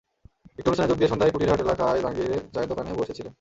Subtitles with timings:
[0.59, 3.29] একটি অনুষ্ঠানে যোগ দিয়ে সন্ধ্যায় কুটিরহাট এলাকায় জাহাঙ্গীরের চায়ের দোকানে বসে ছিলেন।